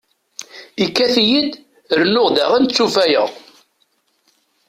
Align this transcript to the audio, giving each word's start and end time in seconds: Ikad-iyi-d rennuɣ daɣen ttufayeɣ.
Ikad-iyi-d 0.85 1.53
rennuɣ 1.99 2.27
daɣen 2.35 2.63
ttufayeɣ. 2.65 3.29